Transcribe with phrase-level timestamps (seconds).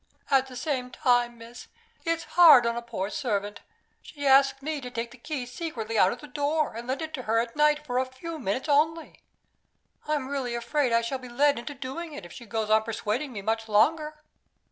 [0.31, 1.67] At the same time, miss,
[2.05, 3.59] it's hard on a poor servant.
[4.01, 7.13] She asks me to take the key secretly out of the door, and lend it
[7.13, 9.21] to her at night for a few minutes only.
[10.07, 13.31] I'm really afraid I shall be led into doing it, if she goes on persuading
[13.31, 14.15] me much longer."